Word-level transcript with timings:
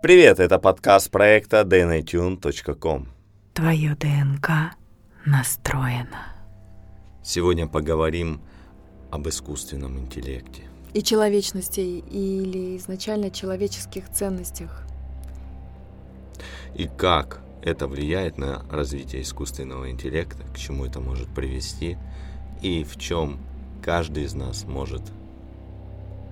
Привет, 0.00 0.40
это 0.40 0.58
подкаст 0.58 1.10
проекта 1.10 1.60
dnatune.com. 1.60 3.08
Твое 3.52 3.94
ДНК 3.94 4.74
настроено. 5.26 6.24
Сегодня 7.22 7.66
поговорим 7.66 8.40
об 9.10 9.28
искусственном 9.28 9.98
интеллекте. 9.98 10.62
И 10.94 11.02
человечности, 11.02 11.80
или 11.80 12.78
изначально 12.78 13.30
человеческих 13.30 14.08
ценностях. 14.08 14.84
И 16.74 16.88
как 16.88 17.42
это 17.62 17.88
влияет 17.88 18.38
на 18.38 18.64
развитие 18.70 19.20
искусственного 19.20 19.90
интеллекта, 19.90 20.44
к 20.54 20.56
чему 20.56 20.86
это 20.86 21.00
может 21.00 21.28
привести, 21.28 21.98
и 22.62 22.84
в 22.84 22.96
чем 22.98 23.38
каждый 23.84 24.24
из 24.24 24.32
нас 24.32 24.64
может 24.64 25.02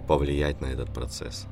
повлиять 0.07 0.62
на 0.62 0.66
этот 0.66 0.95
процесс. 0.95 1.46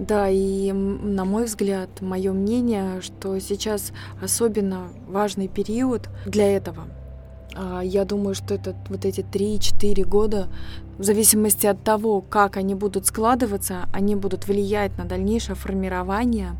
Да, 0.00 0.30
и 0.30 0.72
на 0.72 1.26
мой 1.26 1.44
взгляд, 1.44 2.00
мое 2.00 2.32
мнение, 2.32 3.02
что 3.02 3.38
сейчас 3.38 3.92
особенно 4.22 4.88
важный 5.06 5.46
период 5.46 6.08
для 6.24 6.56
этого. 6.56 6.84
А, 7.54 7.82
я 7.82 8.06
думаю, 8.06 8.34
что 8.34 8.54
это 8.54 8.74
вот 8.88 9.04
эти 9.04 9.20
3-4 9.20 10.02
года, 10.04 10.48
в 10.96 11.04
зависимости 11.04 11.66
от 11.66 11.84
того, 11.84 12.22
как 12.22 12.56
они 12.56 12.74
будут 12.74 13.04
складываться, 13.04 13.90
они 13.92 14.16
будут 14.16 14.48
влиять 14.48 14.96
на 14.96 15.04
дальнейшее 15.04 15.54
формирование 15.54 16.52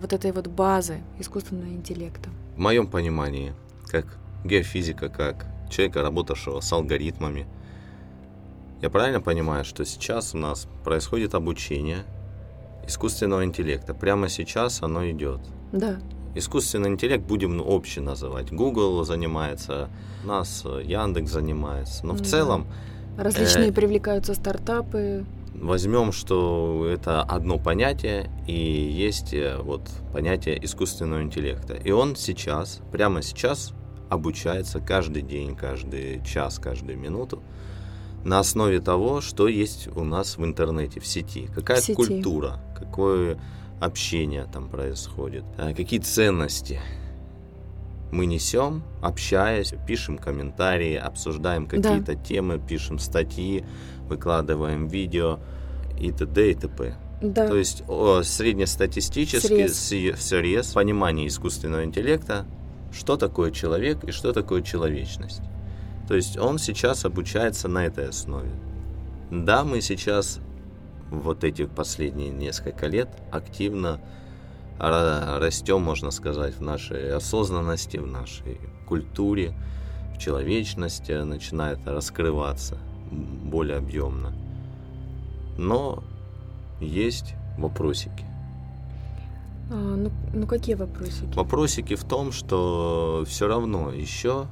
вот 0.00 0.12
этой 0.12 0.30
вот 0.30 0.46
базы 0.46 1.00
искусственного 1.18 1.70
интеллекта. 1.70 2.30
В 2.54 2.60
моем 2.60 2.86
понимании, 2.86 3.52
как 3.88 4.16
геофизика, 4.44 5.08
как 5.08 5.46
человека, 5.70 6.02
работавшего 6.02 6.60
с 6.60 6.72
алгоритмами, 6.72 7.48
я 8.80 8.90
правильно 8.90 9.20
понимаю, 9.20 9.64
что 9.64 9.84
сейчас 9.84 10.36
у 10.36 10.38
нас 10.38 10.68
происходит 10.84 11.34
обучение 11.34 12.04
искусственного 12.86 13.44
интеллекта. 13.44 13.94
Прямо 13.94 14.28
сейчас 14.28 14.82
оно 14.82 15.08
идет. 15.10 15.40
Да. 15.72 15.98
Искусственный 16.34 16.90
интеллект 16.90 17.24
будем 17.24 17.60
общий 17.60 18.00
называть. 18.00 18.52
Google 18.52 19.04
занимается, 19.04 19.88
нас 20.24 20.64
Яндекс 20.64 21.30
занимается. 21.30 22.06
Но 22.06 22.12
в 22.12 22.18
да. 22.18 22.24
целом... 22.24 22.66
Различные 23.16 23.70
э, 23.70 23.72
привлекаются 23.72 24.34
стартапы. 24.34 25.24
Возьмем, 25.54 26.12
что 26.12 26.86
это 26.86 27.22
одно 27.22 27.58
понятие, 27.58 28.30
и 28.46 28.52
есть 28.52 29.32
э, 29.32 29.56
вот 29.58 29.88
понятие 30.12 30.62
искусственного 30.62 31.22
интеллекта. 31.22 31.74
И 31.74 31.90
он 31.90 32.14
сейчас, 32.16 32.80
прямо 32.92 33.22
сейчас 33.22 33.72
обучается 34.10 34.80
каждый 34.80 35.22
день, 35.22 35.56
каждый 35.56 36.22
час, 36.24 36.58
каждую 36.58 36.98
минуту 36.98 37.42
на 38.26 38.40
основе 38.40 38.80
того, 38.80 39.20
что 39.20 39.46
есть 39.46 39.88
у 39.96 40.02
нас 40.02 40.36
в 40.36 40.44
интернете, 40.44 41.00
в 41.00 41.06
сети. 41.06 41.48
Какая 41.54 41.80
сети. 41.80 41.94
культура, 41.94 42.60
какое 42.78 43.38
общение 43.80 44.46
там 44.52 44.68
происходит, 44.68 45.44
а 45.58 45.74
какие 45.74 46.00
ценности 46.00 46.80
мы 48.12 48.26
несем, 48.26 48.82
общаясь, 49.02 49.74
пишем 49.86 50.16
комментарии, 50.16 50.94
обсуждаем 50.94 51.66
какие-то 51.66 52.14
да. 52.14 52.14
темы, 52.14 52.58
пишем 52.58 52.98
статьи, 52.98 53.64
выкладываем 54.08 54.86
видео 54.88 55.40
и 55.98 56.12
т.д. 56.12 56.50
и 56.50 56.54
т.п. 56.54 56.96
Да. 57.20 57.48
То 57.48 57.56
есть 57.56 57.82
о, 57.88 58.22
среднестатистически 58.22 59.66
срез. 59.68 60.20
срез 60.20 60.72
понимание 60.72 61.26
искусственного 61.26 61.84
интеллекта, 61.84 62.46
что 62.92 63.16
такое 63.16 63.50
человек 63.50 64.04
и 64.04 64.12
что 64.12 64.32
такое 64.32 64.62
человечность. 64.62 65.42
То 66.08 66.14
есть 66.14 66.38
он 66.38 66.58
сейчас 66.58 67.04
обучается 67.04 67.68
на 67.68 67.84
этой 67.86 68.08
основе. 68.08 68.50
Да, 69.30 69.64
мы 69.64 69.80
сейчас 69.80 70.38
вот 71.10 71.44
эти 71.44 71.66
последние 71.66 72.30
несколько 72.30 72.86
лет 72.86 73.08
активно 73.30 74.00
растем, 74.78 75.82
можно 75.82 76.10
сказать, 76.10 76.56
в 76.56 76.60
нашей 76.60 77.14
осознанности, 77.14 77.96
в 77.96 78.06
нашей 78.06 78.60
культуре, 78.86 79.54
в 80.14 80.18
человечности, 80.18 81.12
начинает 81.12 81.78
раскрываться 81.86 82.78
более 83.10 83.78
объемно. 83.78 84.32
Но 85.56 86.02
есть 86.80 87.34
вопросики. 87.56 88.24
А, 89.70 89.74
ну, 89.74 90.10
ну 90.34 90.46
какие 90.46 90.74
вопросики? 90.74 91.34
Вопросики 91.34 91.96
в 91.96 92.04
том, 92.04 92.32
что 92.32 93.24
все 93.26 93.48
равно 93.48 93.92
еще 93.92 94.46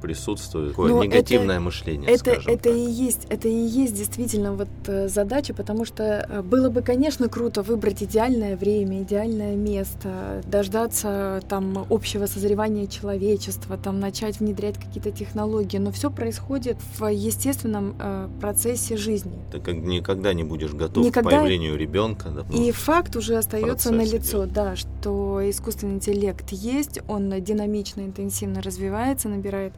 присутствует 0.00 0.70
такое 0.70 0.90
Но 0.90 1.04
негативное 1.04 1.56
это, 1.56 1.64
мышление. 1.64 2.10
Это, 2.10 2.30
это 2.30 2.56
так. 2.56 2.72
и 2.72 2.90
есть, 2.90 3.26
это 3.28 3.48
и 3.48 3.54
есть 3.54 3.94
действительно 3.94 4.52
вот 4.52 4.68
э, 4.86 5.08
задача, 5.08 5.54
потому 5.54 5.84
что 5.84 6.26
э, 6.28 6.42
было 6.42 6.70
бы, 6.70 6.82
конечно, 6.82 7.28
круто 7.28 7.62
выбрать 7.62 8.02
идеальное 8.02 8.56
время, 8.56 9.02
идеальное 9.02 9.56
место, 9.56 10.42
дождаться 10.46 11.40
там 11.48 11.86
общего 11.90 12.26
созревания 12.26 12.86
человечества, 12.86 13.76
там 13.76 14.00
начать 14.00 14.40
внедрять 14.40 14.78
какие-то 14.78 15.10
технологии, 15.10 15.78
но 15.78 15.90
все 15.92 16.10
происходит 16.10 16.76
в 16.98 17.06
естественном 17.06 17.96
э, 17.98 18.28
процессе 18.40 18.96
жизни. 18.96 19.32
Ты 19.52 19.60
как 19.60 19.74
никогда 19.74 20.32
не 20.32 20.44
будешь 20.44 20.72
готов 20.72 21.04
никогда... 21.04 21.30
к 21.30 21.32
появлению 21.40 21.76
ребенка. 21.76 22.30
Да, 22.30 22.44
и 22.56 22.70
факт 22.70 23.16
уже 23.16 23.36
остается 23.36 23.92
на 23.92 24.02
лицо, 24.02 24.46
да, 24.46 24.76
что 24.76 25.40
искусственный 25.48 25.94
интеллект 25.94 26.50
есть, 26.50 27.00
он 27.08 27.30
динамично, 27.42 28.02
интенсивно 28.02 28.62
развивается, 28.62 29.28
набирает 29.28 29.65
набирает 29.66 29.72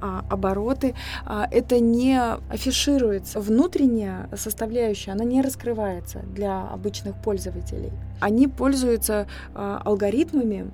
а, 0.00 0.24
обороты. 0.28 0.94
А, 1.24 1.46
это 1.50 1.80
не 1.80 2.18
афишируется. 2.48 3.40
Внутренняя 3.40 4.28
составляющая, 4.36 5.12
она 5.12 5.24
не 5.24 5.42
раскрывается 5.42 6.20
для 6.34 6.68
обычных 6.68 7.14
пользователей. 7.16 7.92
Они 8.20 8.48
пользуются 8.48 9.26
а, 9.54 9.80
алгоритмами, 9.84 10.70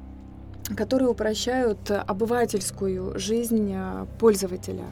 которые 0.76 1.08
упрощают 1.08 1.90
обывательскую 1.90 3.18
жизнь 3.18 3.72
а, 3.74 4.06
пользователя 4.18 4.84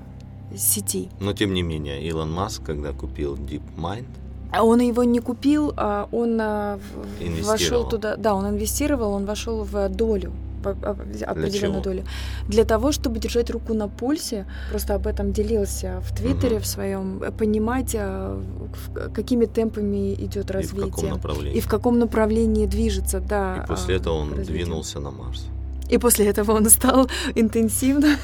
сети. 0.57 1.09
Но 1.21 1.33
тем 1.33 1.53
не 1.53 1.63
менее, 1.63 2.03
Илон 2.03 2.33
Маск, 2.33 2.63
когда 2.65 2.93
купил 2.93 3.37
DeepMind, 3.37 4.07
а 4.51 4.65
он 4.65 4.81
его 4.81 5.05
не 5.05 5.21
купил, 5.21 5.75
он 6.11 6.41
вошел 7.43 7.87
туда, 7.87 8.17
да, 8.17 8.35
он 8.35 8.49
инвестировал, 8.49 9.13
он 9.13 9.27
вошел 9.27 9.63
в 9.63 9.91
долю 9.91 10.33
определенную 10.65 11.83
долю. 11.83 12.05
Для 12.49 12.65
того, 12.65 12.93
чтобы 12.93 13.19
держать 13.19 13.51
руку 13.51 13.75
на 13.75 13.89
пульсе, 13.89 14.47
просто 14.71 14.95
об 14.95 15.07
этом 15.07 15.33
делился 15.33 16.01
в 16.01 16.17
Твиттере 16.17 16.57
угу. 16.57 16.63
в 16.63 16.67
своем, 16.67 17.23
э, 17.23 17.31
понимать, 17.31 17.95
э, 17.95 18.41
какими 19.15 19.47
темпами 19.47 20.15
идет 20.15 20.51
развитие. 20.51 20.89
И 20.89 20.91
в 20.91 20.95
каком 20.95 21.11
направлении. 21.11 21.59
И 21.59 21.61
в 21.61 21.69
каком 21.69 21.99
направлении 21.99 22.67
движется, 22.67 23.21
да. 23.21 23.65
И 23.65 23.69
после 23.69 23.97
этого 23.97 24.15
он 24.15 24.31
развитие. 24.31 24.65
двинулся 24.65 25.01
на 25.01 25.11
Марс. 25.11 25.47
И 25.91 25.99
после 25.99 26.27
этого 26.27 26.53
он 26.53 26.69
стал 26.71 27.09
интенсивно 27.35 28.17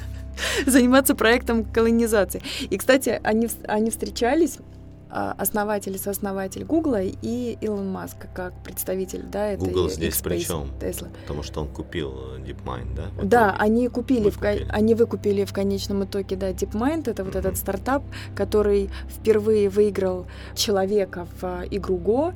заниматься 0.66 1.14
проектом 1.14 1.64
колонизации. 1.64 2.42
И, 2.70 2.78
кстати, 2.78 3.20
они, 3.22 3.48
они 3.66 3.90
встречались 3.90 4.58
а, 4.58 4.79
основатель 5.10 5.94
и 5.94 5.98
сооснователь 5.98 6.64
Гугла 6.64 7.02
и 7.02 7.58
Илон 7.60 7.90
Маск 7.90 8.16
как 8.34 8.52
представитель, 8.62 9.24
да, 9.30 9.48
это 9.48 9.64
Google 9.64 9.90
здесь 9.90 10.16
при 10.20 10.38
чем? 10.38 10.70
Tesla. 10.80 11.08
Потому 11.22 11.42
что 11.42 11.62
он 11.62 11.68
купил 11.68 12.14
э, 12.36 12.40
DeepMind, 12.40 12.94
да? 12.94 13.22
Да, 13.22 13.56
они 13.58 13.88
купили, 13.88 14.30
В, 14.30 14.40
они 14.70 14.94
выкупили 14.94 15.44
в 15.44 15.52
конечном 15.52 16.04
итоге, 16.04 16.36
да, 16.36 16.50
DeepMind, 16.50 17.10
это 17.10 17.24
вот 17.24 17.34
mm-hmm. 17.34 17.38
этот 17.38 17.56
стартап, 17.56 18.02
который 18.34 18.90
впервые 19.08 19.68
выиграл 19.68 20.26
человека 20.54 21.26
в 21.40 21.44
э, 21.44 21.68
игру 21.70 21.98
Go 21.98 22.34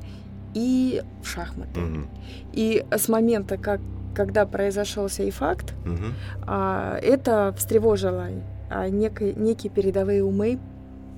и 0.53 1.01
в 1.23 1.27
шахматы. 1.27 1.79
Mm-hmm. 1.79 2.07
И 2.53 2.85
с 2.91 3.07
момента, 3.07 3.57
как 3.57 3.81
когда 4.15 4.45
произошел 4.45 5.09
сей 5.09 5.29
факт, 5.29 5.73
mm-hmm. 5.83 6.13
а, 6.47 6.97
это 7.01 7.53
встревожило 7.57 8.29
а, 8.69 8.87
некие, 8.87 9.33
некие 9.33 9.69
передовые 9.69 10.23
умы. 10.23 10.57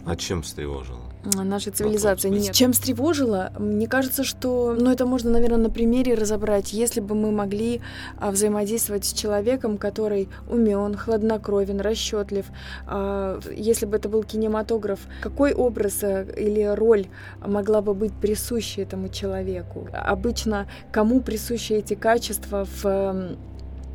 А 0.06 0.16
чем 0.16 0.42
встревожило? 0.42 1.07
Нашей 1.24 1.72
цивилизации. 1.72 2.30
Нет. 2.30 2.54
Чем 2.54 2.74
встревожило, 2.74 3.52
мне 3.60 3.88
кажется, 3.88 4.24
что, 4.24 4.76
ну, 4.80 4.92
это 4.92 5.06
можно, 5.06 5.32
наверное, 5.32 5.58
на 5.58 5.70
примере 5.70 6.14
разобрать. 6.14 6.74
Если 6.74 7.00
бы 7.00 7.16
мы 7.16 7.32
могли 7.32 7.82
а, 8.18 8.32
взаимодействовать 8.32 9.06
с 9.06 9.14
человеком, 9.14 9.78
который 9.78 10.30
умен, 10.50 10.96
хладнокровен, 10.96 11.82
расчетлив, 11.82 12.46
а, 12.86 13.40
если 13.56 13.86
бы 13.86 13.98
это 13.98 14.10
был 14.10 14.24
кинематограф, 14.24 15.00
какой 15.22 15.54
образ 15.54 16.04
а, 16.04 16.24
или 16.24 16.64
роль 16.64 17.08
могла 17.46 17.82
бы 17.82 17.94
быть 17.94 18.14
присуща 18.14 18.82
этому 18.82 19.10
человеку? 19.10 19.88
Обычно 19.94 20.68
кому 20.92 21.22
присущи 21.22 21.74
эти 21.74 21.94
качества 21.94 22.66
в 22.82 23.38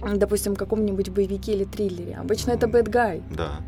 допустим, 0.03 0.57
каком-нибудь 0.57 1.11
боевике 1.11 1.53
или 1.53 1.65
триллере. 1.65 2.17
Обычно 2.17 2.51
это 2.51 2.67
bad 2.67 2.89
guy. 2.89 3.23
Да. 3.37 3.61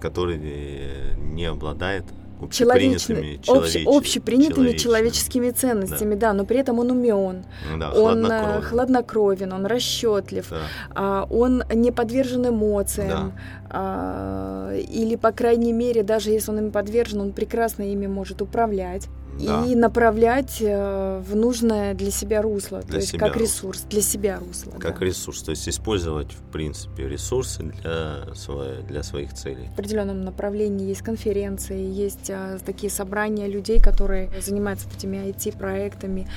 Который 0.00 0.38
э, 0.40 1.14
не 1.16 1.46
обладает 1.46 2.04
общепринятыми, 2.44 3.40
общ, 3.48 3.76
общепринятыми 3.86 4.72
человеческими 4.72 5.50
ценностями, 5.50 6.14
да. 6.14 6.28
да, 6.28 6.32
но 6.32 6.44
при 6.44 6.58
этом 6.58 6.78
он 6.78 6.90
умен, 6.90 7.44
ну 7.70 7.78
да, 7.78 7.90
он 7.90 8.24
хладнокровен. 8.24 8.58
Э, 8.58 8.62
хладнокровен, 8.62 9.52
он 9.52 9.66
расчетлив, 9.66 10.48
да. 10.50 10.56
а, 10.94 11.26
он 11.30 11.64
не 11.72 11.90
подвержен 11.90 12.48
эмоциям, 12.48 13.08
да. 13.08 13.32
а, 13.70 14.76
или, 14.76 15.16
по 15.16 15.32
крайней 15.32 15.72
мере, 15.72 16.02
даже 16.02 16.30
если 16.30 16.50
он 16.50 16.58
им 16.58 16.70
подвержен, 16.72 17.20
он 17.20 17.32
прекрасно 17.32 17.82
ими 17.82 18.06
может 18.06 18.42
управлять. 18.42 19.08
Да. 19.38 19.64
и 19.66 19.74
направлять 19.74 20.58
э, 20.60 21.22
в 21.26 21.34
нужное 21.34 21.94
для 21.94 22.10
себя 22.10 22.42
русло, 22.42 22.80
для 22.82 22.90
то 22.90 22.96
есть 22.96 23.08
себя 23.10 23.28
как 23.28 23.36
ресурс, 23.36 23.84
для 23.88 24.02
себя 24.02 24.38
русло. 24.38 24.72
Как 24.78 24.98
да. 24.98 25.06
ресурс, 25.06 25.42
то 25.42 25.50
есть 25.50 25.68
использовать, 25.68 26.32
в 26.32 26.42
принципе, 26.52 27.08
ресурсы 27.08 27.62
для, 27.62 28.34
своей, 28.34 28.82
для 28.82 29.02
своих 29.02 29.34
целей. 29.34 29.68
В 29.70 29.72
определенном 29.74 30.24
направлении 30.24 30.88
есть 30.88 31.02
конференции, 31.02 31.80
есть 31.80 32.30
а, 32.30 32.58
такие 32.64 32.90
собрания 32.90 33.48
людей, 33.48 33.80
которые 33.80 34.30
занимаются 34.40 34.88
этими 34.96 35.16
IT-проектами. 35.16 36.28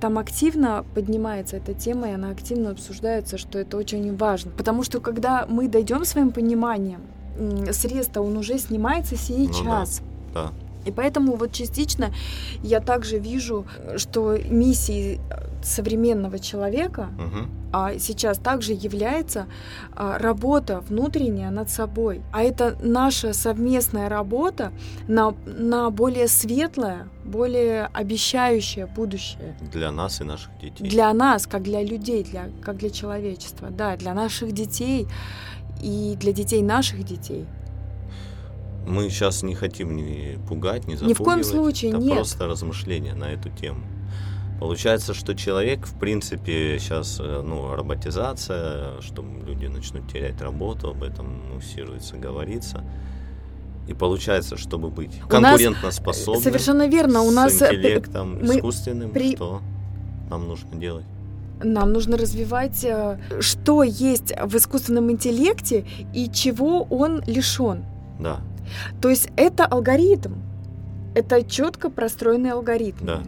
Там 0.00 0.18
активно 0.18 0.84
поднимается 0.94 1.56
эта 1.56 1.74
тема, 1.74 2.10
и 2.10 2.12
она 2.12 2.30
активно 2.30 2.70
обсуждается, 2.70 3.38
что 3.38 3.58
это 3.58 3.76
очень 3.76 4.16
важно. 4.16 4.50
Потому 4.52 4.82
что 4.82 5.00
когда 5.00 5.46
мы 5.48 5.68
дойдем 5.68 6.04
своим 6.04 6.30
пониманием, 6.32 7.00
срез-то 7.72 8.20
он 8.20 8.36
уже 8.36 8.58
снимается 8.58 9.16
сейчас. 9.16 10.00
Ну, 10.00 10.34
да. 10.34 10.42
да. 10.44 10.69
И 10.84 10.90
поэтому 10.90 11.36
вот 11.36 11.52
частично 11.52 12.12
я 12.62 12.80
также 12.80 13.18
вижу, 13.18 13.66
что 13.96 14.38
миссией 14.38 15.20
современного 15.62 16.38
человека 16.38 17.08
угу. 17.18 17.46
а 17.72 17.98
сейчас 17.98 18.38
также 18.38 18.72
является 18.72 19.46
а, 19.94 20.18
работа 20.18 20.80
внутренняя 20.80 21.50
над 21.50 21.70
собой. 21.70 22.22
А 22.32 22.42
это 22.42 22.76
наша 22.82 23.32
совместная 23.32 24.08
работа 24.08 24.72
на, 25.06 25.34
на 25.44 25.90
более 25.90 26.28
светлое, 26.28 27.08
более 27.24 27.86
обещающее 27.92 28.86
будущее. 28.86 29.56
Для 29.72 29.92
нас 29.92 30.20
и 30.20 30.24
наших 30.24 30.50
детей. 30.58 30.88
Для 30.88 31.12
нас, 31.12 31.46
как 31.46 31.62
для 31.62 31.82
людей, 31.82 32.24
для, 32.24 32.48
как 32.62 32.78
для 32.78 32.90
человечества. 32.90 33.68
Да, 33.70 33.96
для 33.96 34.14
наших 34.14 34.52
детей 34.52 35.06
и 35.82 36.16
для 36.18 36.32
детей 36.32 36.62
наших 36.62 37.04
детей. 37.04 37.46
Мы 38.90 39.08
сейчас 39.08 39.42
не 39.42 39.54
хотим 39.54 39.94
ни 39.96 40.38
пугать, 40.48 40.88
ни 40.88 40.94
запугивать. 40.94 41.08
Ни 41.08 41.14
в 41.14 41.24
коем 41.24 41.44
случае, 41.44 41.90
Это 41.92 42.00
нет. 42.00 42.14
просто 42.14 42.46
размышления 42.46 43.14
на 43.14 43.32
эту 43.32 43.48
тему. 43.50 43.84
Получается, 44.58 45.14
что 45.14 45.34
человек, 45.34 45.86
в 45.86 45.98
принципе, 45.98 46.78
сейчас, 46.78 47.18
э, 47.18 47.42
ну, 47.42 47.74
роботизация, 47.74 49.00
что 49.00 49.24
люди 49.46 49.66
начнут 49.66 50.10
терять 50.12 50.40
работу, 50.42 50.90
об 50.90 51.02
этом 51.02 51.54
муссируется, 51.54 52.16
говорится. 52.16 52.84
И 53.88 53.94
получается, 53.94 54.56
чтобы 54.56 54.90
быть 54.90 55.18
конкурентоспособным, 55.28 56.42
совершенно 56.42 56.88
верно, 56.88 57.22
у 57.22 57.30
нас 57.30 57.54
с 57.54 57.62
э, 57.62 57.74
интеллектом 57.74 58.38
мы 58.42 58.58
искусственным, 58.58 59.12
при... 59.12 59.34
что 59.34 59.62
нам 60.28 60.46
нужно 60.46 60.76
делать? 60.76 61.06
Нам 61.62 61.92
нужно 61.92 62.18
развивать, 62.18 62.84
э, 62.84 63.18
что 63.40 63.82
есть 63.82 64.32
в 64.44 64.56
искусственном 64.56 65.10
интеллекте 65.10 65.86
и 66.12 66.28
чего 66.28 66.82
он 66.90 67.22
лишен. 67.26 67.84
Да. 68.18 68.40
То 69.00 69.08
есть 69.08 69.28
это 69.36 69.66
алгоритм, 69.66 70.34
это 71.14 71.42
четко 71.42 71.90
простроенный 71.90 72.52
алгоритм, 72.52 73.04
да. 73.04 73.22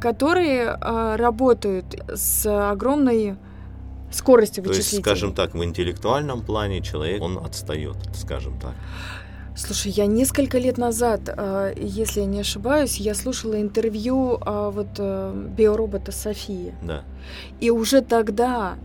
которые 0.00 0.76
э, 0.78 1.16
работают 1.16 1.94
с 2.14 2.46
огромной 2.46 3.36
скоростью 4.10 4.64
вычислительной. 4.64 5.02
То 5.02 5.10
есть, 5.10 5.20
скажем 5.20 5.34
так, 5.34 5.54
в 5.54 5.64
интеллектуальном 5.64 6.42
плане 6.42 6.80
человек, 6.82 7.22
он 7.22 7.38
отстает, 7.38 7.96
скажем 8.14 8.58
так. 8.58 8.74
Слушай, 9.54 9.92
я 9.92 10.06
несколько 10.06 10.58
лет 10.58 10.78
назад, 10.78 11.28
а, 11.28 11.72
если 11.76 12.20
я 12.20 12.26
не 12.26 12.40
ошибаюсь, 12.40 12.96
я 12.96 13.14
слушала 13.14 13.60
интервью 13.60 14.38
а, 14.40 14.70
вот 14.70 14.88
э, 14.98 15.48
биоробота 15.56 16.10
Софии. 16.10 16.74
Да. 16.82 17.04
И 17.60 17.70
уже 17.70 18.00
тогда 18.02 18.76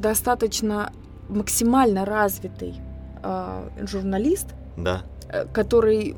достаточно 0.00 0.92
максимально 1.28 2.04
развитый 2.04 2.74
журналист 3.80 4.48
да. 4.76 5.02
Э, 5.28 5.46
который 5.52 6.14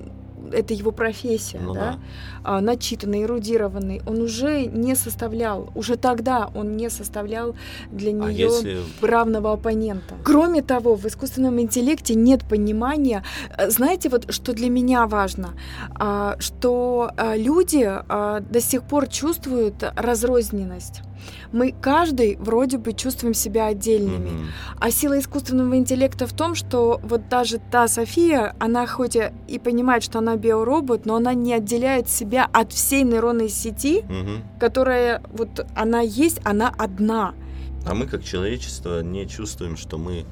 это 0.53 0.75
его 0.75 0.93
профессия, 0.93 1.59
ну, 1.59 1.75
да, 1.75 1.81
да. 1.81 1.99
А, 2.43 2.61
начитанный, 2.61 3.23
эрудированный, 3.23 4.03
он 4.07 4.21
уже 4.21 4.67
не 4.67 4.95
составлял, 4.95 5.71
уже 5.75 5.97
тогда 5.97 6.51
он 6.55 6.77
не 6.77 6.91
составлял 6.91 7.55
для 7.91 8.13
нее 8.13 8.27
а 8.27 8.31
если... 8.31 8.79
равного 9.01 9.53
оппонента. 9.53 10.15
Кроме 10.23 10.63
того, 10.63 10.97
в 10.97 11.07
искусственном 11.07 11.61
интеллекте 11.61 12.15
нет 12.15 12.45
понимания, 12.45 13.25
э, 13.57 13.71
знаете, 13.71 14.09
вот 14.09 14.33
что 14.33 14.53
для 14.53 14.69
меня 14.69 15.07
важно, 15.07 15.55
а, 15.95 16.37
что 16.39 17.11
а, 17.17 17.37
люди 17.37 17.85
а, 17.87 18.41
до 18.41 18.61
сих 18.61 18.83
пор 18.83 19.07
чувствуют 19.07 19.83
разрозненность 19.97 21.03
мы 21.53 21.75
каждый 21.81 22.37
вроде 22.37 22.79
бы 22.79 22.93
чувствуем 22.93 23.35
себя 23.35 23.67
отдельными. 23.67 24.31
Mm-hmm. 24.31 24.47
А 24.79 24.91
сила 24.91 25.19
искусственного 25.19 25.77
интеллекта 25.77 26.27
в 26.27 26.33
том, 26.33 26.55
что 26.55 27.01
вот 27.03 27.29
даже 27.29 27.59
та 27.59 27.89
София, 27.89 28.55
она 28.59 28.87
хоть 28.87 29.17
и 29.17 29.59
понимает, 29.59 30.03
что 30.03 30.19
она 30.19 30.37
биоробот, 30.37 31.07
но 31.07 31.17
она 31.17 31.35
не 31.35 31.55
отделяет 31.55 32.09
себя 32.09 32.49
от 32.53 32.73
всей 32.73 33.03
нейронной 33.03 33.49
сети, 33.49 34.01
mm-hmm. 34.01 34.59
которая 34.59 35.23
вот 35.33 35.67
она 35.75 36.01
есть, 36.01 36.41
она 36.45 36.73
одна. 36.77 37.35
А 37.87 37.95
мы 37.95 38.07
как 38.07 38.25
человечество 38.25 39.03
не 39.03 39.29
чувствуем, 39.29 39.77
что 39.77 39.99
мы 39.99 40.25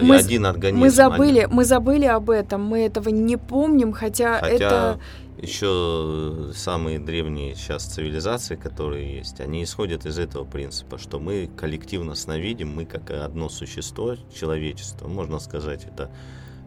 мы, 0.00 0.16
один 0.16 0.46
организм. 0.46 0.80
Мы 0.80 0.90
забыли, 0.90 1.48
мы 1.50 1.64
забыли 1.64 2.04
об 2.04 2.30
этом, 2.30 2.64
мы 2.64 2.80
этого 2.80 3.08
не 3.08 3.36
помним, 3.36 3.92
хотя, 3.92 4.38
хотя 4.38 4.54
это 4.54 5.00
еще 5.42 6.50
самые 6.54 6.98
древние 6.98 7.54
сейчас 7.54 7.84
цивилизации, 7.84 8.56
которые 8.56 9.18
есть, 9.18 9.40
они 9.40 9.64
исходят 9.64 10.06
из 10.06 10.18
этого 10.18 10.44
принципа, 10.44 10.98
что 10.98 11.18
мы 11.18 11.50
коллективно 11.56 12.14
сновидим, 12.14 12.74
мы 12.74 12.84
как 12.84 13.10
одно 13.10 13.48
существо, 13.48 14.16
человечество, 14.34 15.08
можно 15.08 15.38
сказать, 15.38 15.84
это 15.84 16.10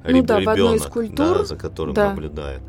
ну, 0.06 0.24
да, 0.24 0.40
ребенок, 0.40 0.90
культур, 0.90 1.38
да, 1.40 1.46
за 1.46 1.56
которым 1.56 1.94
да. 1.94 2.10
наблюдает, 2.10 2.62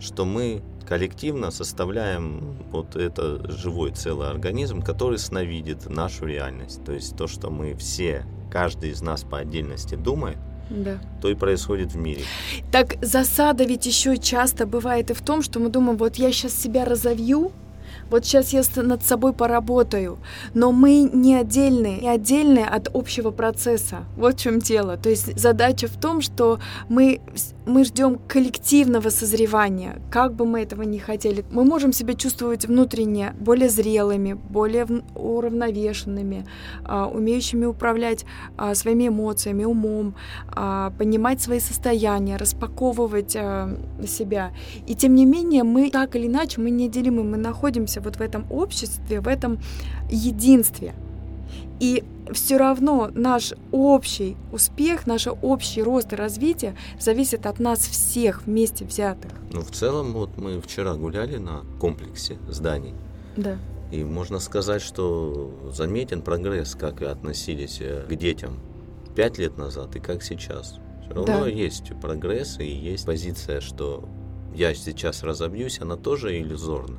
что 0.00 0.24
мы 0.24 0.62
коллективно 0.86 1.50
составляем 1.50 2.56
вот 2.70 2.96
это 2.96 3.50
живой 3.50 3.90
целый 3.90 4.30
организм, 4.30 4.82
который 4.82 5.18
сновидит 5.18 5.88
нашу 5.88 6.26
реальность. 6.26 6.84
То 6.84 6.92
есть 6.92 7.16
то, 7.16 7.26
что 7.26 7.50
мы 7.50 7.74
все, 7.74 8.24
каждый 8.50 8.90
из 8.90 9.02
нас 9.02 9.24
по 9.24 9.38
отдельности 9.38 9.96
думает, 9.96 10.38
да. 10.70 10.98
то 11.20 11.28
и 11.28 11.34
происходит 11.34 11.92
в 11.92 11.96
мире. 11.96 12.22
Так 12.72 12.96
засада 13.02 13.64
ведь 13.64 13.86
еще 13.86 14.16
часто 14.16 14.66
бывает 14.66 15.10
и 15.10 15.14
в 15.14 15.22
том, 15.22 15.42
что 15.42 15.60
мы 15.60 15.68
думаем, 15.68 15.96
вот 15.96 16.16
я 16.16 16.32
сейчас 16.32 16.54
себя 16.54 16.84
разовью, 16.84 17.52
вот 18.10 18.24
сейчас 18.24 18.52
я 18.52 18.62
над 18.76 19.02
собой 19.04 19.32
поработаю, 19.32 20.18
но 20.54 20.72
мы 20.72 21.08
не 21.12 21.34
отдельные, 21.34 21.98
не 21.98 22.08
отдельные 22.08 22.66
от 22.66 22.88
общего 22.94 23.30
процесса. 23.30 24.04
Вот 24.16 24.36
в 24.36 24.40
чем 24.40 24.60
дело. 24.60 24.96
То 24.96 25.10
есть 25.10 25.38
задача 25.38 25.88
в 25.88 25.98
том, 25.98 26.20
что 26.20 26.60
мы, 26.88 27.20
мы 27.66 27.84
ждем 27.84 28.18
коллективного 28.28 29.10
созревания, 29.10 30.00
как 30.10 30.34
бы 30.34 30.46
мы 30.46 30.62
этого 30.62 30.82
не 30.82 30.98
хотели. 30.98 31.44
Мы 31.50 31.64
можем 31.64 31.92
себя 31.92 32.14
чувствовать 32.14 32.64
внутренне 32.64 33.34
более 33.40 33.68
зрелыми, 33.68 34.34
более 34.34 34.86
уравновешенными, 35.14 36.46
а, 36.84 37.08
умеющими 37.08 37.66
управлять 37.66 38.24
а, 38.56 38.74
своими 38.74 39.08
эмоциями, 39.08 39.64
умом, 39.64 40.14
а, 40.48 40.92
понимать 40.96 41.42
свои 41.42 41.58
состояния, 41.60 42.36
распаковывать 42.36 43.36
себя. 44.06 44.52
И 44.86 44.94
тем 44.94 45.14
не 45.14 45.26
менее 45.26 45.64
мы 45.64 45.90
так 45.90 46.14
или 46.14 46.26
иначе, 46.28 46.60
мы 46.60 46.70
неделимы, 46.70 47.24
мы 47.24 47.36
находимся 47.36 48.00
вот 48.00 48.16
в 48.16 48.20
этом 48.20 48.46
обществе, 48.50 49.20
в 49.20 49.26
этом 49.26 49.58
единстве. 50.10 50.94
И 51.80 52.04
все 52.32 52.56
равно 52.56 53.10
наш 53.14 53.52
общий 53.72 54.36
успех, 54.52 55.06
наш 55.06 55.28
общий 55.42 55.82
рост 55.82 56.12
и 56.12 56.16
развитие 56.16 56.76
зависит 56.98 57.46
от 57.46 57.58
нас 57.58 57.80
всех 57.80 58.46
вместе 58.46 58.84
взятых. 58.84 59.32
Ну, 59.52 59.62
в 59.62 59.70
целом, 59.70 60.12
вот 60.12 60.36
мы 60.36 60.60
вчера 60.60 60.94
гуляли 60.94 61.36
на 61.36 61.62
комплексе 61.80 62.38
зданий. 62.48 62.94
Да. 63.36 63.58
И 63.90 64.02
можно 64.02 64.40
сказать, 64.40 64.82
что 64.82 65.70
заметен 65.72 66.22
прогресс, 66.22 66.74
как 66.74 67.02
относились 67.02 67.78
э, 67.80 68.04
к 68.08 68.14
детям 68.16 68.58
пять 69.14 69.38
лет 69.38 69.56
назад 69.56 69.94
и 69.96 70.00
как 70.00 70.22
сейчас. 70.22 70.78
Все 71.02 71.14
равно 71.14 71.44
да. 71.44 71.46
есть 71.46 71.92
прогресс 72.00 72.58
и 72.58 72.66
есть 72.66 73.06
позиция, 73.06 73.60
что 73.60 74.08
я 74.54 74.74
сейчас 74.74 75.22
разобьюсь, 75.22 75.80
она 75.80 75.96
тоже 75.96 76.38
иллюзорна. 76.38 76.98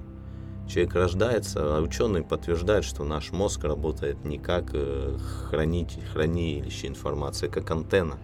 Человек 0.68 0.96
рождается, 0.96 1.78
а 1.78 1.82
ученые 1.82 2.24
подтверждают, 2.24 2.86
что 2.86 3.04
наш 3.04 3.32
мозг 3.32 3.64
работает 3.64 4.26
не 4.26 4.38
как 4.38 4.72
э, 4.74 5.18
хранитель, 5.50 6.04
хранилище 6.12 6.88
информации, 6.88 7.48
а 7.48 7.50
как 7.50 7.72
антенна, 7.72 8.18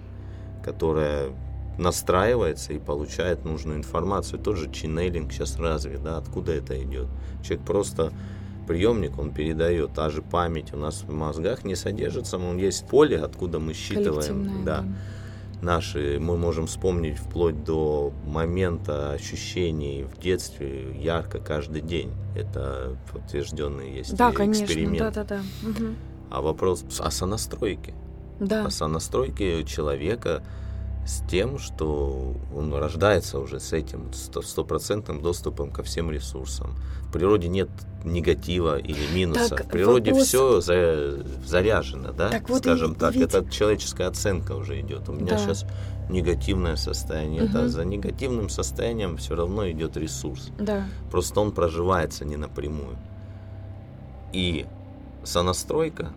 которая 0.63 1.29
настраивается 1.77 2.73
и 2.73 2.79
получает 2.79 3.45
нужную 3.45 3.77
информацию. 3.77 4.39
Тот 4.39 4.57
же 4.57 4.71
ченнелинг 4.71 5.31
сейчас 5.31 5.57
развит, 5.57 6.03
да, 6.03 6.17
откуда 6.17 6.51
это 6.51 6.81
идет? 6.83 7.07
Человек 7.43 7.65
просто 7.65 8.13
приемник, 8.67 9.17
он 9.17 9.33
передает, 9.33 9.93
та 9.93 10.09
же 10.09 10.21
память 10.21 10.73
у 10.73 10.77
нас 10.77 11.03
в 11.03 11.13
мозгах 11.13 11.63
не 11.63 11.75
содержится, 11.75 12.37
но 12.37 12.53
есть 12.55 12.87
поле, 12.87 13.19
откуда 13.19 13.59
мы 13.59 13.73
считываем. 13.73 14.63
Да. 14.65 14.81
да 14.81 14.87
наши, 15.63 16.19
мы 16.19 16.37
можем 16.37 16.67
вспомнить 16.67 17.17
вплоть 17.17 17.63
до 17.63 18.13
момента 18.25 19.13
ощущений 19.13 20.03
в 20.03 20.21
детстве 20.21 20.95
ярко 20.99 21.39
каждый 21.39 21.81
день. 21.81 22.11
Это 22.35 22.97
подтвержденный 23.11 23.97
есть 23.97 24.15
да, 24.15 24.31
конечно, 24.31 24.65
эксперимент. 24.65 24.99
Да, 24.99 25.11
да, 25.11 25.23
да. 25.23 25.69
Угу. 25.69 25.95
А 26.31 26.41
вопрос 26.41 26.85
о 26.99 27.11
сонастройке. 27.11 27.93
Да. 28.39 28.65
О 28.65 28.69
сонастройке 28.69 29.63
человека 29.63 30.43
с 31.05 31.21
тем, 31.29 31.59
что 31.59 32.35
он 32.55 32.73
рождается 32.73 33.39
уже 33.39 33.59
с 33.59 33.73
этим 33.73 34.11
стопроцентным 34.13 35.21
доступом 35.21 35.69
ко 35.69 35.83
всем 35.83 36.09
ресурсам. 36.09 36.75
В 37.07 37.11
природе 37.11 37.49
нет 37.49 37.69
негатива 38.03 38.77
или 38.77 39.05
минуса. 39.13 39.55
Так, 39.55 39.65
в 39.65 39.69
природе 39.69 40.11
вопрос... 40.11 40.27
все 40.27 40.61
за, 40.61 41.23
заряжено, 41.45 42.11
да, 42.11 42.29
так 42.29 42.49
вот 42.49 42.59
скажем 42.59 42.93
и, 42.93 42.95
так. 42.95 43.15
Ведь... 43.15 43.23
Это 43.23 43.49
человеческая 43.49 44.07
оценка 44.07 44.53
уже 44.53 44.79
идет. 44.81 45.09
У 45.09 45.13
меня 45.13 45.33
да. 45.33 45.37
сейчас 45.37 45.65
негативное 46.09 46.75
состояние. 46.75 47.43
Угу. 47.43 47.49
Это 47.49 47.69
за 47.69 47.85
негативным 47.85 48.49
состоянием 48.49 49.17
все 49.17 49.35
равно 49.35 49.69
идет 49.69 49.97
ресурс. 49.97 50.51
Да. 50.57 50.85
Просто 51.11 51.39
он 51.39 51.51
проживается 51.51 52.25
не 52.25 52.37
напрямую. 52.37 52.97
И 54.31 54.65
сонастройка 55.23 56.11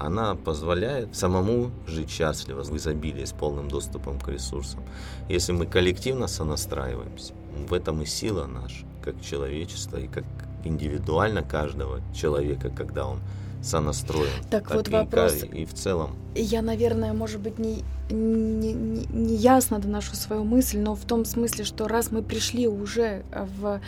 она 0.00 0.34
позволяет 0.34 1.14
самому 1.14 1.70
жить 1.86 2.10
счастливо, 2.10 2.62
в 2.62 2.76
изобилии, 2.76 3.24
с 3.24 3.32
полным 3.32 3.68
доступом 3.68 4.18
к 4.18 4.28
ресурсам. 4.28 4.82
Если 5.28 5.52
мы 5.52 5.66
коллективно 5.66 6.26
сонастраиваемся, 6.26 7.34
в 7.68 7.74
этом 7.74 8.00
и 8.00 8.06
сила 8.06 8.46
наша, 8.46 8.86
как 9.04 9.20
человечества, 9.20 9.98
и 9.98 10.08
как 10.08 10.24
индивидуально 10.64 11.42
каждого 11.42 12.00
человека, 12.14 12.70
когда 12.70 13.06
он 13.06 13.20
сонастроен. 13.62 14.30
Так, 14.50 14.68
так 14.68 14.74
вот 14.74 14.88
и, 14.88 14.90
вопрос. 14.90 15.44
И 15.44 15.66
в 15.66 15.74
целом. 15.74 16.16
Я, 16.34 16.62
наверное, 16.62 17.12
может 17.12 17.40
быть, 17.40 17.58
не, 17.58 17.84
не, 18.10 18.72
не, 18.72 19.06
не 19.06 19.34
ясно 19.36 19.78
доношу 19.78 20.14
свою 20.14 20.44
мысль, 20.44 20.78
но 20.78 20.94
в 20.94 21.04
том 21.04 21.26
смысле, 21.26 21.64
что 21.64 21.86
раз 21.88 22.10
мы 22.10 22.22
пришли 22.22 22.66
уже 22.66 23.22
в 23.32 23.80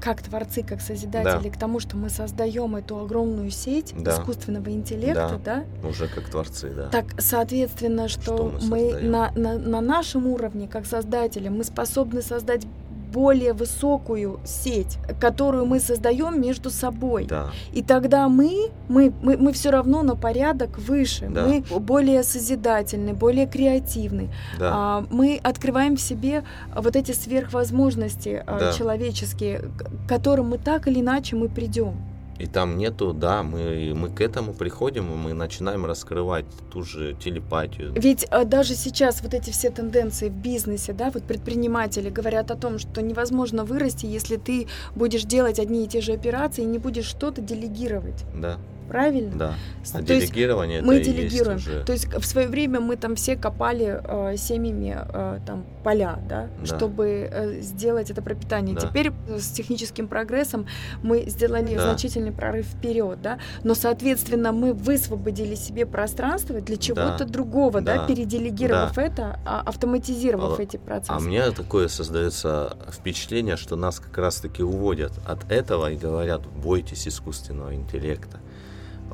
как 0.00 0.22
творцы, 0.22 0.62
как 0.62 0.80
созидатели, 0.80 1.48
да. 1.48 1.50
к 1.50 1.58
тому, 1.58 1.80
что 1.80 1.96
мы 1.96 2.10
создаем 2.10 2.76
эту 2.76 2.98
огромную 2.98 3.50
сеть 3.50 3.94
да. 3.96 4.12
искусственного 4.12 4.70
интеллекта, 4.70 5.40
да. 5.42 5.64
да? 5.82 5.88
Уже 5.88 6.08
как 6.08 6.28
творцы, 6.28 6.70
да. 6.70 6.88
Так, 6.88 7.06
соответственно, 7.18 8.08
что, 8.08 8.20
что 8.20 8.52
мы, 8.62 8.92
мы 8.92 9.00
на, 9.00 9.32
на, 9.34 9.58
на 9.58 9.80
нашем 9.80 10.26
уровне, 10.26 10.68
как 10.68 10.86
создатели, 10.86 11.48
мы 11.48 11.64
способны 11.64 12.22
создать 12.22 12.66
более 13.14 13.52
высокую 13.52 14.40
сеть, 14.44 14.98
которую 15.20 15.66
мы 15.66 15.78
создаем 15.78 16.40
между 16.40 16.70
собой. 16.70 17.26
Да. 17.26 17.50
И 17.72 17.82
тогда 17.82 18.28
мы, 18.28 18.70
мы, 18.88 19.12
мы, 19.22 19.36
мы 19.36 19.52
все 19.52 19.70
равно 19.70 20.02
на 20.02 20.16
порядок 20.16 20.78
выше, 20.78 21.28
да. 21.30 21.46
мы 21.46 21.64
более 21.80 22.24
созидательны, 22.24 23.12
более 23.14 23.46
креативны. 23.46 24.30
Да. 24.58 24.70
А, 24.74 25.04
мы 25.10 25.40
открываем 25.44 25.94
в 25.96 26.00
себе 26.00 26.42
вот 26.74 26.96
эти 26.96 27.12
сверхвозможности 27.12 28.42
а, 28.46 28.58
да. 28.58 28.72
человеческие, 28.72 29.60
к 29.60 30.08
которым 30.08 30.48
мы 30.48 30.58
так 30.58 30.88
или 30.88 31.00
иначе 31.00 31.36
мы 31.36 31.48
придем. 31.48 32.13
И 32.38 32.46
там 32.46 32.76
нету, 32.76 33.12
да, 33.12 33.42
мы, 33.42 33.94
мы 33.94 34.08
к 34.08 34.20
этому 34.20 34.54
приходим, 34.54 35.12
и 35.12 35.16
мы 35.16 35.34
начинаем 35.34 35.86
раскрывать 35.86 36.44
ту 36.72 36.82
же 36.82 37.14
телепатию. 37.14 37.92
Ведь 37.94 38.24
а, 38.30 38.44
даже 38.44 38.74
сейчас 38.74 39.22
вот 39.22 39.34
эти 39.34 39.50
все 39.50 39.70
тенденции 39.70 40.28
в 40.28 40.36
бизнесе, 40.36 40.92
да, 40.92 41.10
вот 41.12 41.22
предприниматели 41.24 42.10
говорят 42.10 42.50
о 42.50 42.56
том, 42.56 42.78
что 42.78 43.02
невозможно 43.02 43.64
вырасти, 43.64 44.06
если 44.06 44.36
ты 44.36 44.66
будешь 44.96 45.22
делать 45.22 45.60
одни 45.60 45.84
и 45.84 45.88
те 45.88 46.00
же 46.00 46.12
операции 46.12 46.62
и 46.62 46.66
не 46.66 46.78
будешь 46.78 47.06
что-то 47.06 47.40
делегировать. 47.40 48.24
Да. 48.34 48.58
Правильно? 48.88 49.36
Да. 49.36 49.54
А 49.92 49.98
То 49.98 50.02
делегирование 50.02 50.78
есть 50.78 50.86
мы 50.86 51.00
делегируем. 51.00 51.56
Уже... 51.56 51.84
То 51.84 51.92
есть 51.92 52.12
в 52.12 52.24
свое 52.24 52.48
время 52.48 52.80
мы 52.80 52.96
там 52.96 53.16
все 53.16 53.36
копали 53.36 54.00
э, 54.02 54.36
семьями 54.36 54.96
э, 54.96 55.40
там 55.46 55.64
поля, 55.82 56.18
да, 56.28 56.48
да. 56.60 56.66
чтобы 56.66 57.28
э, 57.30 57.60
сделать 57.60 58.10
это 58.10 58.22
пропитание. 58.22 58.74
Да. 58.74 58.82
Теперь 58.82 59.12
с 59.28 59.50
техническим 59.50 60.08
прогрессом 60.08 60.66
мы 61.02 61.24
сделали 61.28 61.74
да. 61.74 61.82
значительный 61.82 62.32
прорыв 62.32 62.66
вперед, 62.66 63.20
да. 63.22 63.38
Но 63.62 63.74
соответственно 63.74 64.52
мы 64.52 64.72
высвободили 64.72 65.54
себе 65.54 65.86
пространство 65.86 66.60
для 66.60 66.76
чего-то 66.76 67.18
да. 67.20 67.24
другого, 67.24 67.80
да, 67.80 67.98
да 67.98 68.06
переделегировав 68.06 68.94
да. 68.94 69.02
это, 69.02 69.40
а, 69.44 69.60
автоматизировав 69.60 70.58
а, 70.58 70.62
эти 70.62 70.76
процессы. 70.76 71.10
А 71.10 71.20
мне 71.20 71.50
такое 71.50 71.88
создается 71.88 72.76
впечатление, 72.90 73.56
что 73.56 73.76
нас 73.76 74.00
как 74.00 74.16
раз-таки 74.18 74.62
уводят 74.62 75.12
от 75.26 75.50
этого 75.50 75.90
и 75.90 75.96
говорят: 75.96 76.46
бойтесь 76.46 77.06
искусственного 77.06 77.74
интеллекта. 77.74 78.40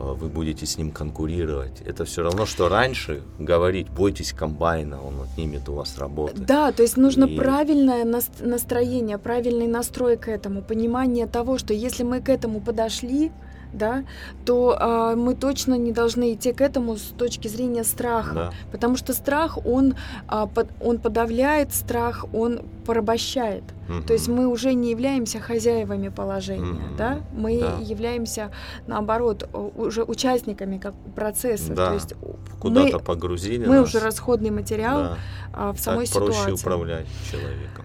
А, 0.00 0.14
вы 0.14 0.28
будете 0.28 0.66
с 0.66 0.78
ним 0.78 0.90
конкурировать. 0.90 1.82
Это 1.84 2.04
все 2.04 2.22
равно, 2.22 2.46
что 2.46 2.68
раньше 2.68 3.22
говорить, 3.38 3.90
бойтесь 3.90 4.32
комбайна, 4.32 5.00
он 5.02 5.20
отнимет 5.20 5.68
у 5.68 5.74
вас 5.74 5.98
работу. 5.98 6.34
Да, 6.36 6.72
то 6.72 6.82
есть 6.82 6.96
нужно 6.96 7.26
и... 7.26 7.36
правильное 7.36 8.04
настроение, 8.40 9.18
правильный 9.18 9.68
настрой 9.68 10.16
к 10.16 10.28
этому, 10.28 10.62
понимание 10.62 11.26
того, 11.26 11.58
что 11.58 11.74
если 11.74 12.02
мы 12.02 12.20
к 12.20 12.28
этому 12.30 12.60
подошли, 12.60 13.30
да, 13.72 14.04
то 14.44 14.76
э, 14.78 15.16
мы 15.16 15.34
точно 15.34 15.74
не 15.74 15.92
должны 15.92 16.34
идти 16.34 16.52
к 16.52 16.60
этому 16.60 16.96
с 16.96 17.12
точки 17.16 17.48
зрения 17.48 17.84
страха, 17.84 18.34
да. 18.34 18.52
потому 18.72 18.96
что 18.96 19.12
страх 19.12 19.58
он 19.64 19.94
э, 20.28 20.46
под, 20.54 20.68
он 20.80 20.98
подавляет, 20.98 21.72
страх 21.72 22.26
он 22.32 22.60
порабощает. 22.86 23.64
Угу. 23.88 24.02
То 24.02 24.12
есть 24.12 24.28
мы 24.28 24.46
уже 24.46 24.74
не 24.74 24.90
являемся 24.90 25.40
хозяевами 25.40 26.08
положения, 26.08 26.72
угу. 26.72 26.96
да, 26.96 27.20
мы 27.32 27.60
да. 27.60 27.78
являемся 27.80 28.50
наоборот 28.86 29.48
уже 29.76 30.04
участниками 30.04 30.78
как 30.78 30.94
процесса. 31.14 31.74
Да. 31.74 31.88
То 31.88 31.94
есть 31.94 32.14
куда-то 32.60 32.98
погрузили. 32.98 33.66
Мы 33.66 33.76
нас. 33.76 33.88
уже 33.88 34.00
расходный 34.00 34.50
материал 34.50 35.02
да. 35.02 35.18
а, 35.52 35.72
в 35.72 35.80
самой 35.80 36.06
так 36.06 36.14
ситуации. 36.14 36.42
проще 36.42 36.52
управлять 36.52 37.06
человеком. 37.30 37.84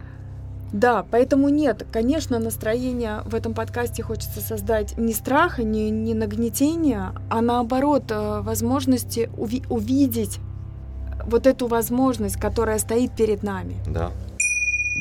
Да, 0.75 1.05
поэтому 1.09 1.47
нет, 1.47 1.87
конечно, 1.89 2.37
настроение 2.37 3.21
в 3.23 3.33
этом 3.33 3.53
подкасте 3.53 4.03
хочется 4.03 4.41
создать 4.41 4.97
не 4.97 5.13
страха, 5.13 5.63
не, 5.63 5.89
не 5.89 6.13
нагнетения, 6.13 7.13
а 7.29 7.39
наоборот 7.39 8.03
э, 8.09 8.41
возможности 8.41 9.29
уви- 9.37 9.65
увидеть 9.69 10.39
вот 11.25 11.47
эту 11.47 11.67
возможность, 11.67 12.35
которая 12.35 12.77
стоит 12.77 13.15
перед 13.15 13.41
нами. 13.41 13.77
Да. 13.87 14.11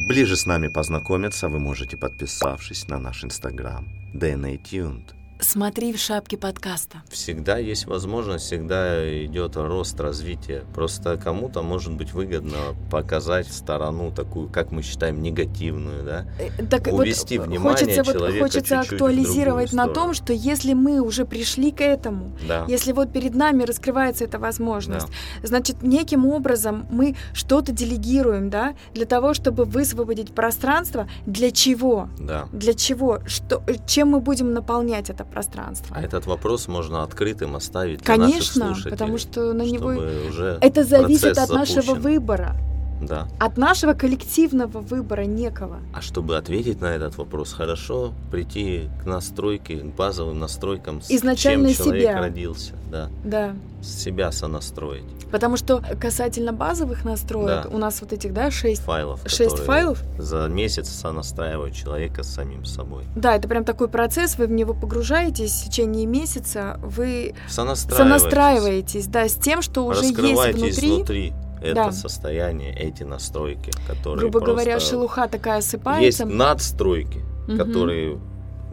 Ближе 0.07 0.37
с 0.37 0.47
нами 0.47 0.69
познакомиться 0.69 1.49
вы 1.49 1.59
можете, 1.59 1.97
подписавшись 1.97 2.87
на 2.87 3.01
наш 3.01 3.25
инстаграм 3.25 3.89
DNA 4.15 4.63
Tuned. 4.63 5.13
Смотри 5.41 5.93
в 5.93 5.99
шапке 5.99 6.37
подкаста. 6.37 7.03
Всегда 7.11 7.59
есть 7.59 7.87
возможность, 7.87 8.47
всегда 8.47 9.25
идет 9.25 9.57
рост, 9.57 9.99
развитие. 10.01 10.65
Просто 10.75 11.17
кому-то 11.17 11.63
может 11.63 11.93
быть 11.93 12.13
выгодно 12.13 12.57
показать 12.91 13.49
сторону 13.49 14.13
такую, 14.13 14.49
как 14.49 14.71
мы 14.71 14.83
считаем, 14.83 15.23
негативную, 15.23 16.05
да? 16.05 16.27
Э, 16.39 16.65
так 16.65 16.87
Увести 16.87 17.39
вот 17.39 17.49
внимание 17.49 17.73
хочется, 17.73 18.05
человека 18.05 18.33
вот, 18.33 18.43
хочется 18.43 18.77
чуть-чуть 18.77 18.93
актуализировать 18.93 19.73
на 19.73 19.89
том, 19.89 20.15
что 20.15 20.33
если 20.33 20.73
мы 20.73 21.01
уже 21.01 21.25
пришли 21.25 21.73
к 21.73 21.81
этому, 21.81 22.37
да. 22.47 22.65
если 22.69 22.93
вот 22.93 23.13
перед 23.13 23.35
нами 23.35 23.65
раскрывается 23.65 24.25
эта 24.25 24.39
возможность, 24.39 25.09
да. 25.09 25.47
значит, 25.49 25.83
неким 25.83 26.27
образом 26.27 26.87
мы 26.91 27.17
что-то 27.33 27.73
делегируем, 27.73 28.51
да, 28.51 28.75
для 28.95 29.05
того, 29.05 29.35
чтобы 29.35 29.65
высвободить 29.65 30.33
пространство. 30.33 31.09
Для 31.27 31.51
чего? 31.51 32.09
Да. 32.19 32.49
Для 32.53 32.75
чего? 32.75 33.21
Что, 33.27 33.63
чем 33.87 34.11
мы 34.11 34.21
будем 34.21 34.53
наполнять 34.53 35.11
это 35.11 35.25
пространство. 35.35 35.97
А 35.99 36.03
этот 36.03 36.27
вопрос 36.27 36.69
можно 36.69 37.03
открытым 37.03 37.57
оставить 37.57 37.99
для 37.99 38.07
Конечно, 38.07 38.37
наших 38.37 38.53
слушателей, 38.53 38.91
потому 38.93 39.19
что 39.19 39.53
на 39.53 39.63
него 39.63 39.89
уже 40.29 40.59
это 40.61 40.85
зависит 40.85 41.37
от 41.37 41.51
нашего 41.51 41.83
запущен. 41.83 42.01
выбора. 42.03 42.57
Да. 43.07 43.29
От 43.39 43.57
нашего 43.57 43.93
коллективного 43.93 44.81
выбора 44.81 45.23
некого. 45.23 45.79
А 45.93 46.01
чтобы 46.01 46.37
ответить 46.37 46.81
на 46.81 46.87
этот 46.87 47.17
вопрос, 47.17 47.53
хорошо 47.53 48.13
прийти 48.31 48.89
к 49.03 49.07
настройке, 49.07 49.79
к 49.79 49.95
базовым 49.95 50.39
настройкам, 50.39 51.03
с 51.03 51.11
Изначально 51.11 51.69
чем 51.69 51.85
человек 51.85 52.03
себя. 52.03 52.21
родился. 52.21 52.73
Да. 52.91 53.11
да. 53.25 53.55
Себя 53.83 54.31
сонастроить. 54.33 55.05
Потому 55.31 55.57
что 55.57 55.83
касательно 56.01 56.53
базовых 56.53 57.05
настроек, 57.05 57.65
да. 57.65 57.69
у 57.69 57.79
нас 57.79 58.01
вот 58.01 58.13
этих, 58.13 58.33
да, 58.33 58.53
шесть 58.53 58.83
файлов. 58.83 59.21
Шесть 59.27 59.59
файлов. 59.59 60.01
За 60.17 60.47
месяц 60.47 60.89
сонастраивают 60.89 61.75
человека 61.75 62.23
с 62.23 62.33
самим 62.33 62.65
собой. 62.65 63.05
Да, 63.17 63.35
это 63.35 63.49
прям 63.49 63.65
такой 63.65 63.89
процесс, 63.89 64.39
вы 64.39 64.47
в 64.47 64.53
него 64.53 64.75
погружаетесь, 64.75 65.51
в 65.51 65.65
течение 65.71 66.07
месяца 66.07 66.79
вы 66.83 67.35
сонастраиваетесь, 67.49 67.97
сонастраиваетесь 67.97 69.07
да, 69.09 69.29
с 69.29 69.35
тем, 69.35 69.61
что 69.61 69.87
уже 69.87 70.05
есть 70.05 70.17
внутри. 70.17 70.71
изнутри 70.71 71.33
это 71.65 71.75
да. 71.75 71.93
состояние, 71.93 72.75
эти 72.75 73.03
настройки, 73.03 73.73
которые 73.87 74.21
Грубо 74.21 74.41
говоря, 74.41 74.79
шелуха 74.81 75.29
такая 75.29 75.59
осыпается. 75.59 76.05
Есть 76.05 76.25
надстройки, 76.25 77.23
угу. 77.49 77.57
которые 77.57 78.19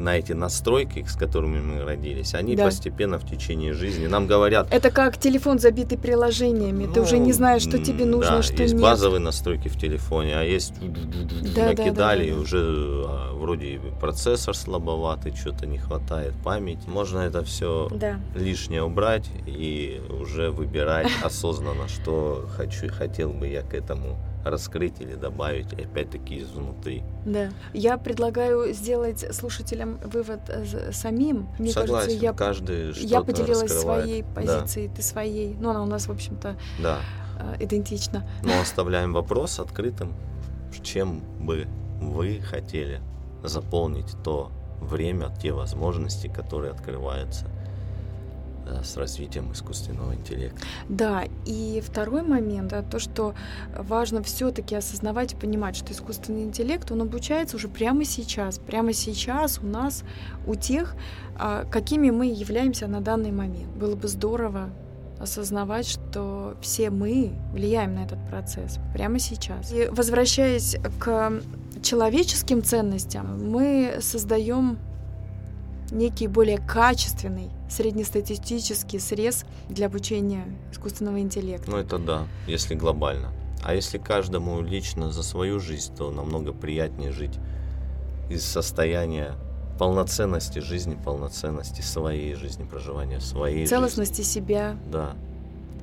на 0.02 0.18
эти 0.18 0.34
настройки, 0.34 1.06
с 1.08 1.16
которыми 1.16 1.60
мы 1.60 1.84
родились, 1.84 2.34
они 2.34 2.56
да. 2.56 2.66
постепенно 2.66 3.20
в 3.20 3.30
течение 3.30 3.74
жизни 3.74 4.08
нам 4.08 4.28
говорят. 4.28 4.68
Это 4.72 4.92
как 4.92 5.18
телефон 5.18 5.60
забитый 5.60 5.98
приложениями. 5.98 6.86
Ну, 6.86 6.94
Ты 6.94 7.02
уже 7.02 7.18
не 7.18 7.34
знаешь, 7.34 7.62
что 7.62 7.78
тебе 7.78 8.06
нужно, 8.06 8.38
да, 8.38 8.44
что 8.44 8.62
есть 8.62 8.74
нет. 8.74 8.84
базовые 8.84 9.20
настройки 9.20 9.68
в 9.68 9.78
телефоне, 9.78 10.36
а 10.38 10.44
есть 10.44 10.74
да, 11.56 11.68
накидали, 11.68 12.26
да, 12.26 12.32
да, 12.32 12.36
да. 12.36 12.42
уже 12.42 12.58
а, 13.08 13.34
вроде 13.34 13.80
процессор 14.00 14.56
слабоватый, 14.56 15.34
что-то 15.36 15.66
не 15.66 15.78
хватает 15.78 16.34
памяти. 16.44 16.88
Можно 16.88 17.20
это 17.20 17.44
все 17.44 17.88
да. 17.92 18.20
лишнее 18.36 18.84
убрать 18.84 19.30
и 19.46 20.02
уже 20.10 20.52
выбирать 20.52 21.08
осознанно, 21.24 21.88
что 21.88 22.48
хочу 22.56 22.90
хотел 22.90 23.32
бы 23.32 23.48
я 23.48 23.62
к 23.62 23.74
этому 23.74 24.18
раскрыть 24.44 25.00
или 25.00 25.16
добавить, 25.16 25.74
опять-таки, 25.74 26.42
изнутри. 26.42 27.04
Да. 27.26 27.52
Я 27.74 27.98
предлагаю 27.98 28.74
сделать 28.74 29.26
слушателям 29.34 29.98
вывод 30.04 30.42
э, 30.48 30.92
самим. 30.92 31.48
Мне 31.60 31.72
Согласен, 31.72 32.08
кажется, 32.08 32.26
я, 32.26 32.34
каждый 32.34 32.92
я 32.94 33.22
поделилась 33.22 33.72
раскрывает. 33.72 34.04
своей 34.04 34.24
позицией, 34.24 34.88
да. 34.88 34.96
ты 34.96 35.02
своей. 35.02 35.56
Ну, 35.56 35.70
она 35.70 35.84
у 35.84 35.86
нас, 35.86 36.08
в 36.08 36.12
общем-то, 36.12 36.56
да. 36.82 37.00
э, 37.40 37.64
идентично. 37.64 38.28
Но 38.44 38.60
оставляем 38.60 39.14
вопрос 39.14 39.60
открытым, 39.60 40.14
чем 40.84 41.22
бы 41.40 41.68
вы 42.00 42.40
хотели 42.40 43.02
заполнить 43.44 44.16
то 44.24 44.52
время, 44.80 45.32
те 45.42 45.52
возможности, 45.52 46.28
которые 46.28 46.72
открываются 46.72 47.48
с 48.84 48.98
развитием 48.98 49.52
искусственного 49.52 50.16
интеллекта. 50.16 50.62
Да, 50.90 51.24
и 51.46 51.82
второй 51.86 52.24
момент, 52.24 52.70
да, 52.70 52.82
то, 52.82 53.00
что 53.00 53.34
важно 53.78 54.24
все-таки 54.24 54.76
осознавать 54.76 55.34
и 55.34 55.36
понимать, 55.36 55.76
что 55.76 55.94
искусственный 55.94 56.44
интеллект, 56.44 56.92
он 56.92 57.02
обучается 57.02 57.58
уже 57.58 57.68
прямо 57.68 58.06
сейчас, 58.06 58.60
прямо 58.60 58.94
сейчас 58.94 59.60
у 59.60 59.66
нас, 59.66 60.04
у 60.46 60.56
тех, 60.56 60.96
а, 61.38 61.66
какими 61.66 62.10
мы 62.10 62.28
являемся 62.28 62.88
на 62.88 63.02
данный 63.02 63.32
момент. 63.32 63.70
Было 63.76 63.96
бы 63.96 64.08
здорово 64.08 64.70
осознавать, 65.20 65.88
что 65.88 66.56
все 66.62 66.90
мы 66.90 67.34
влияем 67.54 67.96
на 67.96 68.06
этот 68.06 68.20
процесс 68.28 68.80
прямо 68.94 69.20
сейчас. 69.20 69.72
И 69.72 69.88
возвращаясь 69.92 70.78
к 71.00 71.42
человеческим 71.82 72.64
ценностям, 72.64 73.52
мы 73.52 73.98
создаем 74.02 74.80
некий 75.92 76.28
более 76.28 76.58
качественный 76.58 77.50
среднестатистический 77.70 79.00
срез 79.00 79.46
для 79.70 79.88
обучения 79.88 80.46
искусственного 80.72 81.20
интеллекта. 81.20 81.70
Ну 81.70 81.78
это 81.78 81.98
да, 81.98 82.28
если 82.48 82.76
глобально. 82.76 83.30
А 83.64 83.76
если 83.76 83.98
каждому 83.98 84.62
лично 84.62 85.12
за 85.12 85.22
свою 85.22 85.60
жизнь, 85.60 85.96
то 85.96 86.10
намного 86.12 86.52
приятнее 86.52 87.12
жить 87.12 87.38
из 88.30 88.44
состояния 88.44 89.34
полноценности 89.78 90.60
жизни, 90.60 90.98
полноценности 91.04 91.82
своей 91.82 92.34
жизни, 92.36 92.64
проживания 92.64 93.20
своей 93.20 93.68
целостности 93.68 94.22
жизни. 94.22 94.32
себя, 94.32 94.78
да, 94.92 95.16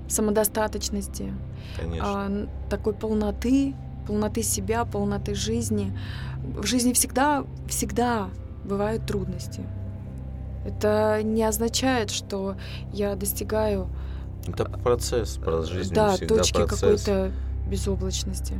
самодостаточности, 0.08 1.32
конечно, 1.76 2.06
а, 2.06 2.48
такой 2.70 2.94
полноты, 2.94 3.74
полноты 4.06 4.42
себя, 4.42 4.84
полноты 4.84 5.34
жизни. 5.34 5.96
В 6.42 6.64
жизни 6.64 6.92
всегда, 6.92 7.44
всегда 7.68 8.30
бывают 8.64 9.06
трудности. 9.06 9.62
Это 10.68 11.22
не 11.22 11.42
означает, 11.42 12.10
что 12.10 12.56
я 12.92 13.14
достигаю. 13.14 13.88
Это 14.46 14.64
процесс, 14.64 15.36
про 15.36 15.62
жизнь 15.62 15.94
да, 15.94 16.16
точки 16.16 16.52
процесс. 16.52 16.80
какой-то 16.80 17.32
безоблачности 17.68 18.54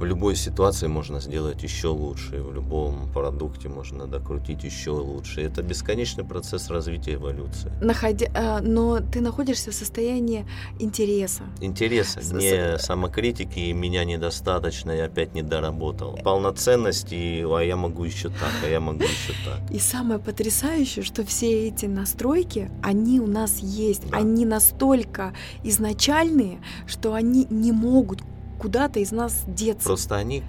в 0.00 0.04
любой 0.04 0.34
ситуации 0.34 0.86
можно 0.86 1.20
сделать 1.20 1.62
еще 1.62 1.88
лучше, 1.88 2.42
в 2.42 2.54
любом 2.54 3.12
продукте 3.12 3.68
можно 3.68 4.06
докрутить 4.06 4.64
еще 4.64 4.92
лучше. 4.92 5.42
Это 5.42 5.62
бесконечный 5.62 6.24
процесс 6.24 6.70
развития 6.70 7.14
эволюции. 7.14 7.70
Находя, 7.82 8.26
э, 8.32 8.60
но 8.62 9.00
ты 9.00 9.20
находишься 9.20 9.70
в 9.70 9.74
состоянии 9.74 10.46
интереса. 10.78 11.42
Интереса, 11.60 12.22
С 12.22 12.32
не 12.32 12.78
самокритики, 12.78 13.58
и 13.58 13.72
меня 13.74 14.04
недостаточно, 14.04 14.90
я 14.90 15.04
опять 15.04 15.34
не 15.34 15.42
доработал. 15.42 16.18
Полноценности, 16.24 17.44
а 17.44 17.60
я 17.60 17.76
могу 17.76 18.04
еще 18.04 18.30
так, 18.30 18.54
а 18.64 18.68
я 18.68 18.80
могу 18.80 19.02
еще 19.02 19.34
так. 19.44 19.70
И 19.70 19.78
самое 19.78 20.18
потрясающее, 20.18 21.04
что 21.04 21.26
все 21.26 21.68
эти 21.68 21.84
настройки, 21.84 22.70
они 22.82 23.20
у 23.20 23.26
нас 23.26 23.58
есть. 23.58 24.08
Да. 24.10 24.16
Они 24.16 24.46
настолько 24.46 25.34
изначальные, 25.62 26.62
что 26.86 27.12
они 27.12 27.46
не 27.50 27.72
могут 27.72 28.22
куда-то 28.60 29.00
из 29.00 29.12
нас 29.12 29.44
деться. 29.46 29.86
Просто 29.86 30.16
они 30.16 30.42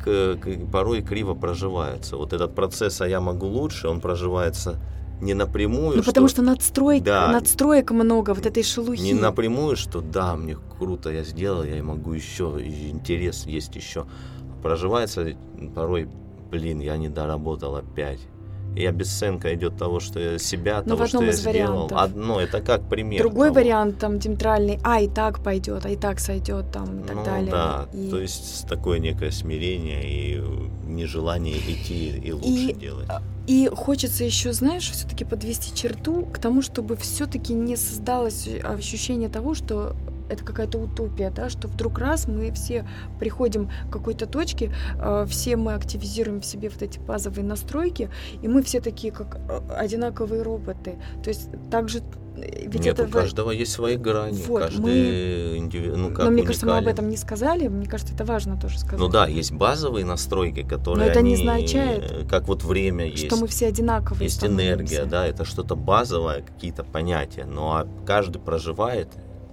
порой 0.72 1.02
криво 1.02 1.34
проживаются. 1.34 2.18
Вот 2.18 2.34
этот 2.34 2.54
процесс 2.54 3.02
«а 3.02 3.08
я 3.08 3.22
могу 3.22 3.48
лучше», 3.48 3.88
он 3.88 4.02
проживается 4.02 4.80
не 5.22 5.34
напрямую. 5.34 5.98
Ну, 5.98 6.04
потому 6.04 6.28
что 6.28 6.42
надстроек, 6.42 7.04
да, 7.04 7.32
надстроек 7.32 7.92
много, 7.92 8.34
вот 8.34 8.46
этой 8.46 8.64
шелухи. 8.64 9.02
Не 9.02 9.14
напрямую, 9.14 9.76
что 9.76 10.02
да, 10.02 10.36
мне 10.36 10.58
круто, 10.78 11.12
я 11.12 11.24
сделал, 11.24 11.64
я 11.64 11.82
могу 11.84 12.14
еще, 12.14 12.58
интерес 12.60 13.46
есть 13.46 13.76
еще. 13.76 14.06
Проживается 14.64 15.36
порой, 15.76 16.10
блин, 16.50 16.80
я 16.80 16.98
не 16.98 17.10
доработал 17.10 17.76
опять 17.76 18.20
и 18.76 18.86
обесценка 18.86 19.54
идет 19.54 19.78
того, 19.78 20.00
что 20.00 20.20
я 20.20 20.38
себя, 20.40 20.78
Но 20.86 20.92
ну, 20.92 20.96
того, 20.96 21.08
что 21.08 21.24
я 21.24 21.32
сделал. 21.32 21.88
Вариантов. 21.88 21.98
Одно, 21.98 22.40
это 22.40 22.62
как 22.62 22.88
пример. 22.88 23.22
Другой 23.22 23.50
того. 23.50 23.60
вариант 23.60 24.00
там 24.00 24.20
диаметральный, 24.20 24.80
а 24.84 25.02
и 25.02 25.08
так 25.08 25.44
пойдет, 25.44 25.86
а 25.86 25.90
и 25.90 25.96
так 25.96 26.20
сойдет 26.20 26.72
там 26.72 27.02
и 27.02 27.04
так 27.04 27.16
ну, 27.18 27.26
далее. 27.26 27.52
Да, 27.52 27.88
и... 27.94 28.10
то 28.10 28.20
есть 28.20 28.68
такое 28.68 29.00
некое 29.00 29.32
смирение 29.32 30.04
и 30.04 30.42
нежелание 30.86 31.58
идти 31.58 32.10
и 32.18 32.32
лучше 32.32 32.72
и, 32.72 32.74
делать. 32.74 33.08
И 33.48 33.70
хочется 33.74 34.24
еще, 34.24 34.54
знаешь, 34.54 34.90
все-таки 34.90 35.26
подвести 35.26 35.76
черту 35.76 36.26
к 36.26 36.38
тому, 36.40 36.62
чтобы 36.62 36.96
все-таки 36.96 37.54
не 37.54 37.76
создалось 37.76 38.48
ощущение 38.64 39.30
того, 39.30 39.54
что 39.54 39.96
это 40.32 40.44
какая-то 40.44 40.78
утопия, 40.78 41.30
да, 41.30 41.50
что 41.50 41.68
вдруг 41.68 42.00
раз 42.00 42.28
мы 42.28 42.52
все 42.52 42.88
приходим 43.20 43.70
к 43.90 43.94
какой-то 43.94 44.26
точке, 44.26 44.74
э, 44.98 45.26
все 45.28 45.58
мы 45.58 45.74
активизируем 45.74 46.42
в 46.42 46.46
себе 46.46 46.70
вот 46.70 46.82
эти 46.82 47.00
базовые 47.00 47.46
настройки, 47.46 48.10
и 48.42 48.48
мы 48.48 48.64
все 48.64 48.80
такие 48.80 49.12
как 49.12 49.36
э, 49.36 49.62
одинаковые 49.76 50.42
роботы. 50.42 50.96
То 51.24 51.30
есть 51.30 51.50
также 51.70 52.00
э, 52.00 52.66
ведь 52.66 52.86
Нет, 52.86 53.00
это... 53.00 53.10
у 53.10 53.12
каждого 53.12 53.52
есть 53.52 53.74
свои 53.74 53.98
грани, 53.98 54.42
вот, 54.48 54.62
каждый 54.64 54.80
мы... 54.80 55.58
индиви... 55.58 55.90
ну, 55.90 56.10
как 56.10 56.26
Но 56.26 56.32
мне 56.32 56.44
кажется, 56.44 56.66
мы 56.66 56.78
об 56.78 56.88
этом 56.88 57.10
не 57.10 57.18
сказали, 57.18 57.68
мне 57.68 57.88
кажется, 57.88 58.14
это 58.14 58.24
важно 58.24 58.58
тоже 58.58 58.80
сказать. 58.80 59.00
Ну 59.00 59.10
да, 59.10 59.28
есть 59.28 59.52
базовые 59.52 60.06
настройки, 60.06 60.64
которые 60.64 61.06
Но 61.06 61.12
это 61.12 61.20
они... 61.20 61.32
не 61.32 61.36
означает, 61.36 62.28
как 62.30 62.48
вот 62.48 62.64
время 62.64 63.06
есть. 63.08 63.26
Что 63.26 63.36
мы 63.36 63.48
все 63.48 63.68
одинаковые 63.68 64.26
Есть 64.26 64.44
энергия, 64.46 65.06
да, 65.06 65.28
это 65.28 65.44
что-то 65.44 65.76
базовое, 65.76 66.42
какие-то 66.42 66.84
понятия, 66.84 67.46
но 67.46 67.86
каждый 68.06 68.40
проживает 68.40 69.10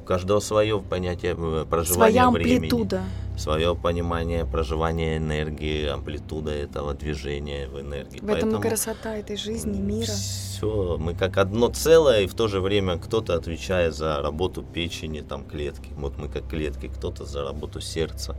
каждого 0.08 0.40
свое 0.40 0.80
понятие 0.80 1.36
э, 1.36 1.66
проживания 1.68 2.12
Своя 2.12 2.26
амплитуда. 2.28 2.96
времени. 2.96 3.38
Свое 3.38 3.76
понимание 3.76 4.44
проживания 4.46 5.18
энергии, 5.18 5.86
амплитуда 5.86 6.50
этого 6.50 6.94
движения 6.94 7.68
в 7.68 7.78
энергии. 7.78 8.18
В 8.18 8.26
Поэтому 8.26 8.52
этом 8.52 8.64
и 8.64 8.68
красота 8.68 9.16
этой 9.16 9.36
жизни, 9.36 9.78
мира. 9.78 10.10
Все, 10.10 10.96
мы 10.98 11.14
как 11.14 11.36
одно 11.36 11.68
целое, 11.68 12.22
и 12.22 12.26
в 12.26 12.34
то 12.34 12.48
же 12.48 12.60
время 12.60 12.96
кто-то 12.98 13.34
отвечает 13.34 13.94
за 13.94 14.20
работу 14.22 14.62
печени, 14.62 15.20
там 15.20 15.44
клетки. 15.44 15.90
Вот 15.96 16.16
мы 16.16 16.28
как 16.28 16.48
клетки, 16.48 16.88
кто-то 16.88 17.26
за 17.26 17.44
работу 17.44 17.80
сердца, 17.80 18.34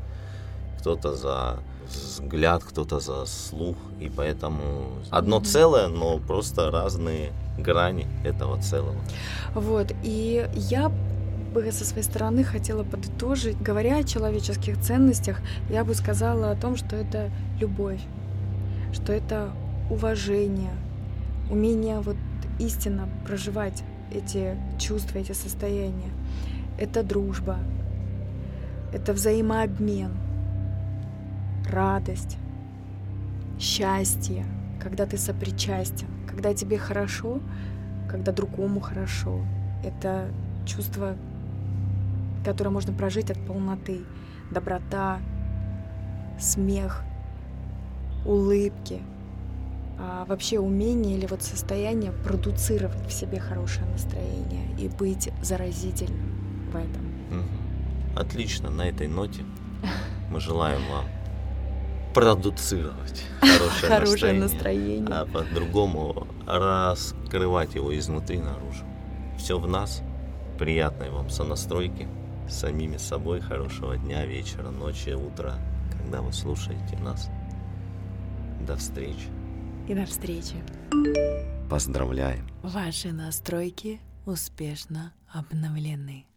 кто-то 0.80 1.16
за 1.16 1.60
взгляд, 1.88 2.64
кто-то 2.64 3.00
за 3.00 3.26
слух. 3.26 3.78
И 4.02 4.10
поэтому 4.10 4.90
одно 5.12 5.40
целое, 5.40 5.88
но 5.88 6.18
просто 6.18 6.72
разные 6.72 7.32
грани 7.58 8.08
этого 8.26 8.62
целого. 8.62 8.96
Вот, 9.54 9.94
и 10.04 10.48
я 10.56 10.92
бы 11.50 11.72
со 11.72 11.86
своей 11.86 12.04
стороны 12.04 12.44
хотела 12.44 12.84
подытожить. 12.84 13.62
Говоря 13.62 13.98
о 13.98 14.04
человеческих 14.04 14.80
ценностях, 14.80 15.42
я 15.70 15.84
бы 15.84 15.94
сказала 15.94 16.52
о 16.52 16.56
том, 16.56 16.76
что 16.76 16.96
это 16.96 17.32
любовь, 17.60 18.02
что 18.94 19.14
это 19.14 19.52
уважение, 19.90 20.72
умение 21.50 22.00
вот 22.00 22.18
истинно 22.60 23.10
проживать 23.26 23.84
эти 24.12 24.56
чувства, 24.78 25.20
эти 25.20 25.32
состояния. 25.32 26.12
Это 26.78 27.04
дружба, 27.04 27.58
это 28.94 29.14
взаимообмен, 29.14 30.12
радость, 31.70 32.38
счастье, 33.60 34.46
когда 34.82 35.06
ты 35.06 35.18
сопричастен, 35.18 36.08
когда 36.28 36.54
тебе 36.54 36.78
хорошо, 36.78 37.40
когда 38.10 38.32
другому 38.32 38.80
хорошо. 38.80 39.42
Это 39.84 40.30
чувство 40.66 41.16
которое 42.44 42.70
можно 42.70 42.94
прожить 42.94 43.32
от 43.32 43.46
полноты. 43.46 44.02
Доброта, 44.52 45.20
смех, 46.40 47.04
улыбки, 48.26 49.02
а 50.00 50.26
вообще 50.26 50.60
умение 50.60 51.18
или 51.18 51.26
вот 51.26 51.44
состояние 51.44 52.12
продуцировать 52.12 53.06
в 53.08 53.12
себе 53.12 53.40
хорошее 53.40 53.86
настроение 53.88 54.66
и 54.78 54.88
быть 54.88 55.30
заразительным 55.42 56.70
в 56.72 56.76
этом. 56.76 57.10
Отлично, 58.16 58.70
на 58.70 58.90
этой 58.90 59.08
ноте 59.08 59.44
мы 60.32 60.40
желаем 60.40 60.82
вам 60.92 61.06
продуцировать 62.14 63.24
хорошее, 63.42 63.92
хорошее 63.92 64.34
настроение, 64.34 65.02
настроение, 65.02 65.16
а 65.16 65.26
по-другому 65.26 66.28
раскрывать 66.48 67.76
его 67.76 67.98
изнутри 67.98 68.40
наружу. 68.40 68.84
Все 69.38 69.60
в 69.60 69.68
нас. 69.68 70.02
Приятной 70.58 71.10
вам 71.10 71.30
сонастройки 71.30 72.08
самими 72.50 72.98
собой. 72.98 73.42
Хорошего 73.42 73.98
дня, 73.98 74.26
вечера, 74.26 74.70
ночи, 74.70 75.10
утра, 75.10 75.56
когда 75.92 76.22
вы 76.22 76.34
слушаете 76.34 76.98
нас. 76.98 77.30
До 78.68 78.76
встречи. 78.76 79.28
И 79.88 79.94
до 79.94 80.06
встречи. 80.06 80.56
Поздравляем. 81.70 82.48
Ваши 82.62 83.12
настройки 83.12 84.00
успешно 84.26 85.14
обновлены. 85.32 86.29